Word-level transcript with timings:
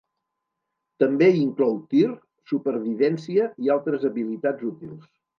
També 1.01 1.25
inclou 1.41 1.75
tir, 1.91 2.07
supervivència 2.51 3.49
i 3.65 3.69
altres 3.75 4.07
habilitats 4.11 4.65
útils. 4.71 5.05